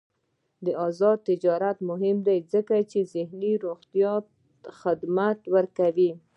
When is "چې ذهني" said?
2.91-3.53